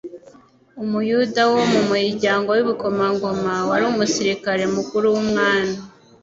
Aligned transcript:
Umuyuda 0.83 1.41
wo 1.53 1.61
mu 1.71 1.81
muryango 1.89 2.47
w'ibikomangoma, 2.51 3.53
wari 3.69 3.83
umusirikari 3.91 4.63
mukuru 4.75 5.05
w'umwami, 5.13 5.75